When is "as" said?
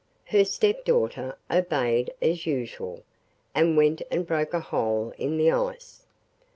2.23-2.47